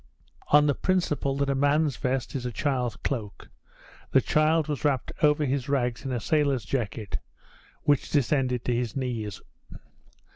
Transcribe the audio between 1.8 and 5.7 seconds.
vest is a child's cloak, the child was wrapped over his